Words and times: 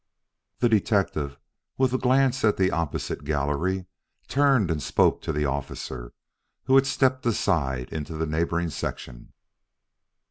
The 0.57 0.67
detective, 0.67 1.37
with 1.77 1.93
a 1.93 1.99
glance 1.99 2.43
at 2.43 2.57
the 2.57 2.71
opposite 2.71 3.23
gallery, 3.23 3.85
turned 4.27 4.71
and 4.71 4.81
spoke 4.81 5.21
to 5.21 5.31
the 5.31 5.45
officer 5.45 6.11
who 6.63 6.73
had 6.73 6.87
stepped 6.87 7.23
aside 7.23 7.93
into 7.93 8.15
the 8.17 8.25
neighboring 8.25 8.71
section. 8.71 9.33